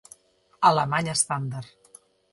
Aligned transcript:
Alemany 0.69 1.13
estàndard. 1.13 1.99